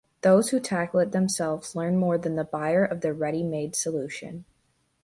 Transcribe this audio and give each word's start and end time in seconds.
Those 0.23 0.49
who 0.49 0.59
tackle 0.59 1.01
it 1.01 1.11
themselves 1.11 1.75
learn 1.75 1.95
more 1.95 2.17
than 2.17 2.35
the 2.35 2.43
buyer 2.43 2.83
of 2.83 3.01
the 3.01 3.13
ready-made 3.13 3.75
solution. 3.75 4.45